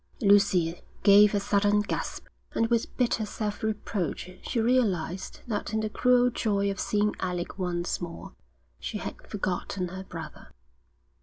[0.19, 2.25] Lucy gave a sudden gasp.
[2.53, 7.59] And with bitter self reproach she realised that in the cruel joy of seeing Alec
[7.59, 8.33] once more
[8.79, 10.51] she had forgotten her brother.